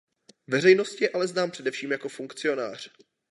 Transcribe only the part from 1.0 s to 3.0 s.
je ale znám především jako funkcionář.